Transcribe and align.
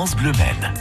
France 0.00 0.16
Bleu 0.16 0.32
Men. 0.32 0.72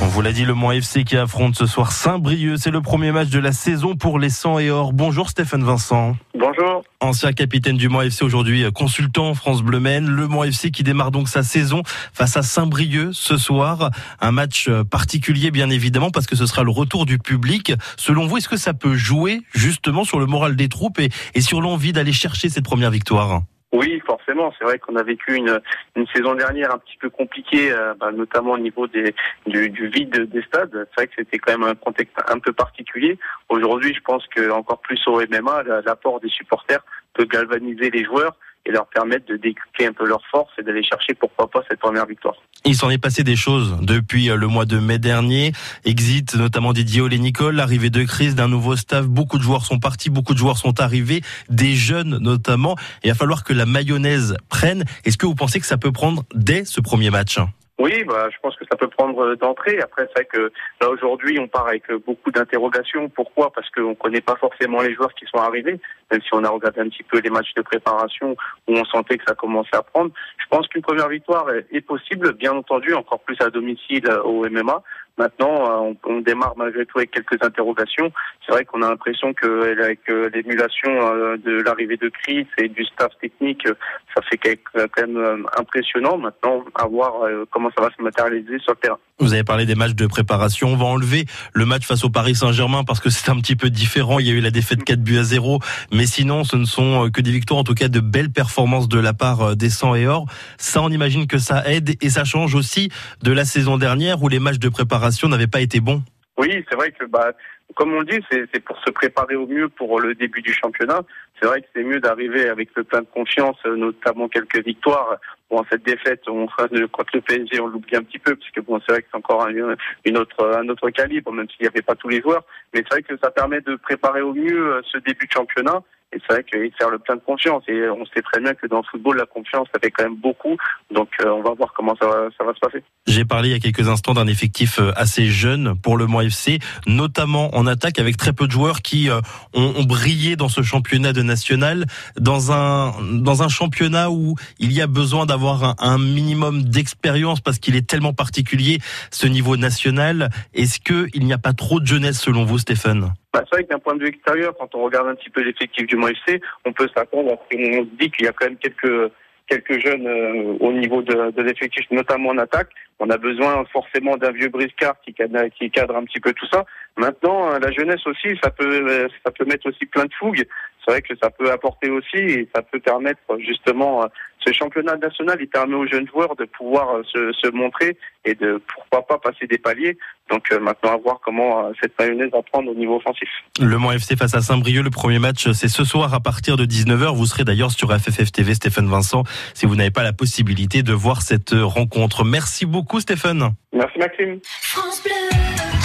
On 0.00 0.06
vous 0.06 0.22
l'a 0.22 0.30
dit, 0.30 0.44
le 0.44 0.54
Mans 0.54 0.70
FC 0.70 1.02
qui 1.02 1.16
affronte 1.16 1.56
ce 1.56 1.66
soir 1.66 1.90
Saint-Brieuc. 1.90 2.58
C'est 2.58 2.70
le 2.70 2.80
premier 2.80 3.10
match 3.10 3.28
de 3.28 3.40
la 3.40 3.50
saison 3.50 3.96
pour 3.96 4.20
les 4.20 4.30
100 4.30 4.60
et 4.60 4.70
or. 4.70 4.92
Bonjour 4.92 5.28
Stéphane 5.28 5.64
Vincent. 5.64 6.16
Bonjour. 6.38 6.84
Ancien 7.00 7.32
capitaine 7.32 7.76
du 7.76 7.88
Mans 7.88 8.02
FC 8.02 8.24
aujourd'hui, 8.24 8.64
consultant 8.72 9.34
France 9.34 9.64
Bleu 9.64 9.80
Men. 9.80 10.06
Le 10.06 10.28
Mans 10.28 10.44
FC 10.44 10.70
qui 10.70 10.84
démarre 10.84 11.10
donc 11.10 11.28
sa 11.28 11.42
saison 11.42 11.82
face 12.12 12.36
à 12.36 12.42
Saint-Brieuc 12.42 13.10
ce 13.12 13.36
soir. 13.36 13.90
Un 14.20 14.30
match 14.30 14.70
particulier 14.92 15.50
bien 15.50 15.70
évidemment 15.70 16.10
parce 16.10 16.28
que 16.28 16.36
ce 16.36 16.46
sera 16.46 16.62
le 16.62 16.70
retour 16.70 17.04
du 17.04 17.18
public. 17.18 17.72
Selon 17.96 18.28
vous, 18.28 18.36
est-ce 18.36 18.48
que 18.48 18.56
ça 18.56 18.74
peut 18.74 18.94
jouer 18.94 19.40
justement 19.52 20.04
sur 20.04 20.20
le 20.20 20.26
moral 20.26 20.54
des 20.54 20.68
troupes 20.68 21.00
et, 21.00 21.08
et 21.34 21.40
sur 21.40 21.60
l'envie 21.60 21.92
d'aller 21.92 22.12
chercher 22.12 22.48
cette 22.48 22.64
première 22.64 22.92
victoire? 22.92 23.42
Oui, 23.72 24.00
forcément. 24.04 24.52
C'est 24.58 24.64
vrai 24.64 24.78
qu'on 24.78 24.96
a 24.96 25.02
vécu 25.02 25.34
une, 25.34 25.60
une 25.96 26.06
saison 26.08 26.34
dernière 26.34 26.74
un 26.74 26.78
petit 26.78 26.98
peu 26.98 27.08
compliquée, 27.08 27.72
euh, 27.72 27.94
bah, 27.94 28.12
notamment 28.12 28.52
au 28.52 28.58
niveau 28.58 28.86
des, 28.86 29.14
du, 29.46 29.70
du 29.70 29.88
vide 29.88 30.30
des 30.30 30.42
stades. 30.42 30.70
C'est 30.72 30.94
vrai 30.96 31.06
que 31.06 31.14
c'était 31.16 31.38
quand 31.38 31.58
même 31.58 31.68
un 31.68 31.74
contexte 31.74 32.14
un 32.28 32.38
peu 32.38 32.52
particulier. 32.52 33.18
Aujourd'hui, 33.48 33.94
je 33.94 34.00
pense 34.00 34.26
que 34.28 34.50
encore 34.50 34.80
plus 34.80 35.00
au 35.06 35.20
MMA, 35.20 35.62
l'apport 35.86 36.20
des 36.20 36.28
supporters 36.28 36.84
peut 37.14 37.24
galvaniser 37.24 37.90
les 37.90 38.04
joueurs 38.04 38.36
et 38.64 38.70
leur 38.70 38.86
permettre 38.86 39.26
de 39.26 39.36
décupler 39.36 39.86
un 39.86 39.92
peu 39.92 40.06
leurs 40.06 40.22
forces 40.30 40.52
et 40.58 40.62
d'aller 40.62 40.84
chercher 40.84 41.14
pourquoi 41.14 41.50
pas 41.50 41.62
cette 41.68 41.80
première 41.80 42.06
victoire. 42.06 42.34
Il 42.64 42.76
s'en 42.76 42.90
est 42.90 42.98
passé 42.98 43.24
des 43.24 43.34
choses 43.34 43.76
depuis 43.82 44.30
euh, 44.30 44.36
le 44.36 44.46
mois 44.46 44.66
de 44.66 44.78
mai 44.78 44.98
dernier. 44.98 45.52
Exit 45.84 46.34
notamment 46.36 46.72
Didier 46.72 47.00
Olé 47.00 47.18
Nicole, 47.18 47.56
l'arrivée 47.56 47.90
de 47.90 48.04
crise 48.04 48.34
d'un 48.34 48.48
nouveau 48.48 48.76
staff. 48.76 49.06
Beaucoup 49.06 49.38
de 49.38 49.42
joueurs 49.42 49.64
sont 49.64 49.78
partis, 49.78 50.10
beaucoup 50.10 50.34
de 50.34 50.38
joueurs 50.38 50.58
sont 50.58 50.80
arrivés, 50.80 51.22
des 51.48 51.74
jeunes 51.74 52.18
notamment. 52.18 52.76
il 53.02 53.10
va 53.10 53.16
falloir 53.16 53.42
que 53.42 53.52
la 53.52 53.66
mayonnaise 53.66 54.36
prenne. 54.48 54.84
Est-ce 55.04 55.18
que 55.18 55.26
vous 55.26 55.34
pensez 55.34 55.58
que 55.58 55.66
ça 55.66 55.76
peut 55.76 55.92
prendre 55.92 56.24
dès 56.34 56.64
ce 56.64 56.80
premier 56.80 57.10
match? 57.10 57.38
Oui, 57.82 58.04
bah, 58.04 58.28
je 58.30 58.36
pense 58.40 58.54
que 58.54 58.64
ça 58.70 58.76
peut 58.76 58.86
prendre 58.86 59.34
d'entrée. 59.34 59.80
Après, 59.82 60.06
c'est 60.06 60.22
vrai 60.22 60.24
que 60.24 60.52
là 60.80 60.88
aujourd'hui, 60.88 61.38
on 61.40 61.48
part 61.48 61.66
avec 61.66 61.90
beaucoup 62.06 62.30
d'interrogations. 62.30 63.08
Pourquoi? 63.08 63.50
Parce 63.52 63.68
qu'on 63.70 63.90
ne 63.90 63.94
connaît 63.94 64.20
pas 64.20 64.36
forcément 64.36 64.80
les 64.82 64.94
joueurs 64.94 65.12
qui 65.14 65.26
sont 65.26 65.42
arrivés, 65.42 65.80
même 66.10 66.22
si 66.22 66.28
on 66.32 66.44
a 66.44 66.48
regardé 66.48 66.80
un 66.80 66.88
petit 66.88 67.02
peu 67.02 67.18
les 67.18 67.30
matchs 67.30 67.54
de 67.56 67.62
préparation 67.62 68.36
où 68.68 68.72
on 68.72 68.84
sentait 68.84 69.18
que 69.18 69.24
ça 69.26 69.34
commençait 69.34 69.76
à 69.76 69.82
prendre. 69.82 70.12
Je 70.38 70.46
pense 70.48 70.68
qu'une 70.68 70.82
première 70.82 71.08
victoire 71.08 71.46
est 71.50 71.80
possible, 71.80 72.34
bien 72.34 72.52
entendu, 72.52 72.94
encore 72.94 73.20
plus 73.20 73.36
à 73.40 73.50
domicile 73.50 74.08
au 74.24 74.48
MMA. 74.48 74.82
Maintenant, 75.18 75.88
euh, 75.88 75.94
on, 76.04 76.20
démarre 76.20 76.54
malgré 76.56 76.86
tout 76.86 76.98
avec 76.98 77.10
quelques 77.10 77.42
interrogations. 77.44 78.10
C'est 78.44 78.52
vrai 78.52 78.64
qu'on 78.64 78.80
a 78.82 78.88
l'impression 78.88 79.34
que 79.34 79.78
avec 79.82 80.00
euh, 80.08 80.30
l'émulation 80.32 80.90
euh, 80.90 81.36
de 81.36 81.62
l'arrivée 81.62 81.98
de 81.98 82.08
Chris 82.08 82.46
et 82.56 82.68
du 82.68 82.84
staff 82.84 83.12
technique, 83.20 83.68
ça 84.14 84.22
fait 84.22 84.38
quand 84.74 85.06
même 85.06 85.46
impressionnant. 85.58 86.18
Maintenant, 86.18 86.64
à 86.74 86.86
voir 86.86 87.12
comment 87.50 87.70
ça 87.76 87.82
va 87.82 87.90
se 87.96 88.02
matérialiser 88.02 88.58
sur 88.60 88.72
le 88.72 88.76
terrain. 88.76 88.98
Vous 89.18 89.32
avez 89.34 89.44
parlé 89.44 89.66
des 89.66 89.74
matchs 89.74 89.94
de 89.94 90.06
préparation. 90.06 90.68
On 90.68 90.76
va 90.76 90.86
enlever 90.86 91.26
le 91.52 91.64
match 91.64 91.86
face 91.86 92.04
au 92.04 92.10
Paris 92.10 92.34
Saint-Germain 92.34 92.84
parce 92.84 93.00
que 93.00 93.10
c'est 93.10 93.30
un 93.30 93.36
petit 93.36 93.56
peu 93.56 93.70
différent. 93.70 94.18
Il 94.18 94.26
y 94.26 94.30
a 94.30 94.34
eu 94.34 94.40
la 94.40 94.50
défaite 94.50 94.84
4 94.84 95.00
buts 95.00 95.18
à 95.18 95.22
0. 95.22 95.60
Mais 95.92 96.06
sinon, 96.06 96.44
ce 96.44 96.56
ne 96.56 96.64
sont 96.64 97.10
que 97.12 97.20
des 97.20 97.30
victoires, 97.30 97.60
en 97.60 97.64
tout 97.64 97.74
cas 97.74 97.88
de 97.88 98.00
belles 98.00 98.30
performances 98.30 98.88
de 98.88 98.98
la 98.98 99.12
part 99.12 99.56
des 99.56 99.70
100 99.70 99.94
et 99.94 100.06
or. 100.06 100.26
Ça, 100.58 100.82
on 100.82 100.90
imagine 100.90 101.26
que 101.26 101.38
ça 101.38 101.68
aide 101.68 101.96
et 102.00 102.10
ça 102.10 102.24
change 102.24 102.54
aussi 102.54 102.90
de 103.22 103.32
la 103.32 103.44
saison 103.44 103.78
dernière 103.78 104.22
où 104.22 104.28
les 104.28 104.38
matchs 104.38 104.58
de 104.58 104.68
préparation 104.68 105.28
n'avaient 105.28 105.46
pas 105.46 105.60
été 105.60 105.80
bons. 105.80 106.02
Oui, 106.38 106.64
c'est 106.68 106.76
vrai 106.76 106.90
que 106.92 107.04
bah, 107.04 107.32
comme 107.74 107.92
on 107.94 108.00
le 108.00 108.06
dit, 108.06 108.24
c'est 108.30 108.64
pour 108.64 108.78
se 108.78 108.90
préparer 108.90 109.34
au 109.36 109.46
mieux 109.46 109.68
pour 109.68 110.00
le 110.00 110.14
début 110.14 110.42
du 110.42 110.52
championnat. 110.52 111.00
C'est 111.40 111.46
vrai 111.46 111.60
que 111.60 111.66
c'est 111.74 111.82
mieux 111.82 112.00
d'arriver 112.00 112.48
avec 112.48 112.70
le 112.74 112.84
plein 112.84 113.00
de 113.00 113.06
confiance, 113.06 113.56
notamment 113.64 114.28
quelques 114.28 114.64
victoires. 114.64 115.16
Bon, 115.50 115.64
cette 115.70 115.82
défaite, 115.82 116.22
on, 116.28 116.46
contre 116.46 117.10
le 117.14 117.20
PSG, 117.20 117.60
on 117.60 117.66
l'oublie 117.66 117.96
un 117.96 118.02
petit 118.02 118.18
peu, 118.18 118.34
puisque 118.36 118.60
bon, 118.62 118.80
c'est 118.80 118.92
vrai 118.92 119.02
que 119.02 119.08
c'est 119.10 119.18
encore 119.18 119.46
un, 119.46 119.76
une 120.04 120.18
autre, 120.18 120.56
un 120.56 120.68
autre 120.68 120.90
calibre, 120.90 121.32
même 121.32 121.48
s'il 121.50 121.62
n'y 121.62 121.68
avait 121.68 121.82
pas 121.82 121.94
tous 121.94 122.08
les 122.08 122.20
joueurs. 122.20 122.44
Mais 122.72 122.80
c'est 122.80 122.94
vrai 122.94 123.02
que 123.02 123.16
ça 123.22 123.30
permet 123.30 123.60
de 123.60 123.76
préparer 123.76 124.22
au 124.22 124.34
mieux 124.34 124.74
euh, 124.74 124.82
ce 124.90 124.98
début 124.98 125.26
de 125.26 125.32
championnat. 125.32 125.82
Et 126.12 126.18
c'est 126.20 126.34
vrai 126.34 126.44
qu'il 126.44 126.70
sert 126.78 126.90
le 126.90 126.98
plein 126.98 127.16
de 127.16 127.20
confiance. 127.20 127.62
Et 127.68 127.88
on 127.88 128.04
sait 128.06 128.22
très 128.22 128.40
bien 128.40 128.54
que 128.54 128.66
dans 128.66 128.78
le 128.78 128.82
football, 128.90 129.16
la 129.16 129.26
confiance, 129.26 129.66
ça 129.72 129.80
fait 129.80 129.90
quand 129.90 130.04
même 130.04 130.16
beaucoup. 130.16 130.56
Donc, 130.94 131.08
euh, 131.24 131.30
on 131.30 131.42
va 131.42 131.54
voir 131.54 131.72
comment 131.74 131.96
ça 132.00 132.06
va, 132.06 132.28
ça 132.36 132.44
va 132.44 132.52
se 132.54 132.60
passer. 132.60 132.82
J'ai 133.06 133.24
parlé 133.24 133.48
il 133.48 133.52
y 133.52 133.54
a 133.54 133.60
quelques 133.60 133.88
instants 133.88 134.14
d'un 134.14 134.26
effectif 134.26 134.78
euh, 134.78 134.92
assez 134.96 135.26
jeune 135.26 135.74
pour 135.80 135.96
le 135.96 136.06
Mans 136.06 136.20
FC, 136.20 136.58
notamment 136.86 137.54
en 137.56 137.66
attaque 137.66 137.98
avec 137.98 138.16
très 138.16 138.32
peu 138.32 138.46
de 138.46 138.52
joueurs 138.52 138.82
qui 138.82 139.08
ont, 139.54 139.74
ont 139.76 139.84
brillé 139.84 140.36
dans 140.36 140.48
ce 140.48 140.62
championnat 140.62 141.12
de 141.12 141.22
national, 141.22 141.86
dans 142.18 142.52
un, 142.52 142.92
dans 143.20 143.42
un 143.42 143.48
championnat 143.48 144.10
où 144.10 144.36
il 144.58 144.72
y 144.72 144.82
a 144.82 144.86
besoin 144.86 145.26
d'avoir 145.26 145.64
un, 145.64 145.74
un 145.78 145.98
minimum 145.98 146.62
d'expérience 146.62 147.40
parce 147.40 147.58
qu'il 147.58 147.76
est 147.76 147.86
tellement 147.88 148.12
particulier, 148.12 148.78
ce 149.10 149.26
niveau 149.26 149.56
national. 149.56 150.30
Est-ce 150.54 150.80
qu'il 150.80 151.24
n'y 151.24 151.32
a 151.32 151.38
pas 151.38 151.52
trop 151.52 151.80
de 151.80 151.86
jeunesse 151.86 152.20
selon 152.20 152.44
vous, 152.44 152.58
Stéphane? 152.58 153.12
Bah, 153.32 153.42
c'est 153.44 153.56
vrai 153.56 153.64
que 153.64 153.70
d'un 153.70 153.78
point 153.78 153.94
de 153.94 154.00
vue 154.00 154.08
extérieur, 154.08 154.54
quand 154.58 154.74
on 154.74 154.82
regarde 154.82 155.08
un 155.08 155.14
petit 155.14 155.30
peu 155.30 155.40
l'effectif 155.40 155.86
du 155.86 155.96
FC, 155.96 156.40
on 156.64 156.72
peut 156.72 156.88
s'attendre 156.94 157.32
à 157.32 157.36
ce 157.36 157.56
qu'on 157.56 157.84
se 157.84 157.96
dit 157.98 158.10
qu'il 158.10 158.26
y 158.26 158.28
a 158.28 158.32
quand 158.32 158.46
même 158.46 158.58
quelques 158.58 159.10
quelques 159.48 159.84
jeunes 159.84 160.06
euh, 160.06 160.56
au 160.60 160.72
niveau 160.72 161.02
de, 161.02 161.30
de 161.30 161.42
l'effectif, 161.42 161.84
notamment 161.90 162.30
en 162.30 162.38
attaque. 162.38 162.70
On 162.98 163.10
a 163.10 163.18
besoin 163.18 163.64
forcément 163.72 164.16
d'un 164.16 164.30
vieux 164.30 164.48
briscard 164.48 164.94
qui 165.04 165.12
cadre, 165.12 165.48
qui 165.58 165.70
cadre 165.70 165.96
un 165.96 166.04
petit 166.04 166.20
peu 166.20 166.32
tout 166.32 166.46
ça. 166.50 166.64
Maintenant, 166.96 167.52
euh, 167.52 167.58
la 167.58 167.70
jeunesse 167.72 168.06
aussi, 168.06 168.38
ça 168.42 168.50
peut, 168.50 168.88
euh, 168.88 169.08
ça 169.24 169.32
peut 169.32 169.44
mettre 169.44 169.68
aussi 169.68 169.86
plein 169.86 170.04
de 170.04 170.14
fougue. 170.18 170.44
C'est 170.84 170.92
vrai 170.92 171.02
que 171.02 171.14
ça 171.22 171.30
peut 171.30 171.50
apporter 171.50 171.90
aussi 171.90 172.16
et 172.16 172.48
ça 172.54 172.62
peut 172.62 172.80
permettre 172.80 173.20
justement 173.38 174.04
ce 174.44 174.52
championnat 174.52 174.96
national. 174.96 175.38
Il 175.40 175.48
permet 175.48 175.74
aux 175.74 175.86
jeunes 175.86 176.08
joueurs 176.08 176.36
de 176.36 176.44
pouvoir 176.44 177.02
se, 177.04 177.32
se 177.32 177.50
montrer 177.50 177.96
et 178.24 178.34
de 178.34 178.60
pourquoi 178.74 179.06
pas 179.06 179.18
passer 179.18 179.46
des 179.46 179.58
paliers. 179.58 179.96
Donc 180.30 180.50
maintenant 180.52 180.92
à 180.92 180.96
voir 180.96 181.20
comment 181.24 181.70
cette 181.80 181.98
mayonnaise 181.98 182.30
va 182.32 182.42
prendre 182.42 182.70
au 182.70 182.74
niveau 182.74 182.96
offensif. 182.96 183.28
Le 183.60 183.76
Mans 183.78 183.92
FC 183.92 184.16
face 184.16 184.34
à 184.34 184.40
Saint-Brieuc, 184.40 184.82
le 184.82 184.90
premier 184.90 185.18
match, 185.18 185.50
c'est 185.52 185.68
ce 185.68 185.84
soir 185.84 186.14
à 186.14 186.20
partir 186.20 186.56
de 186.56 186.64
19h. 186.64 187.14
Vous 187.14 187.26
serez 187.26 187.44
d'ailleurs 187.44 187.70
sur 187.70 187.92
FFF 187.92 188.32
TV, 188.32 188.54
Stéphane 188.54 188.88
Vincent, 188.88 189.24
si 189.54 189.66
vous 189.66 189.76
n'avez 189.76 189.90
pas 189.90 190.02
la 190.02 190.12
possibilité 190.12 190.82
de 190.82 190.92
voir 190.92 191.22
cette 191.22 191.52
rencontre. 191.52 192.24
Merci 192.24 192.66
beaucoup, 192.66 193.00
Stéphane. 193.00 193.50
Merci, 193.72 193.98
Maxime. 193.98 194.38
France 194.44 195.02
Bleu. 195.02 195.81